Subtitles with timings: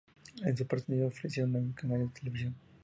[0.43, 2.55] En su presentación ofrecía nueve canales de televisión.